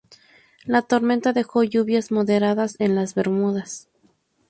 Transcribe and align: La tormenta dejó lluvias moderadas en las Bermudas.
La 0.65 0.81
tormenta 0.81 1.31
dejó 1.31 1.61
lluvias 1.63 2.09
moderadas 2.11 2.75
en 2.79 2.95
las 2.95 3.13
Bermudas. 3.13 3.87